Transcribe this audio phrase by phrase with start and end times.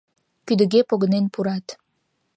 [0.45, 1.67] Кӱдыге погынен пурат.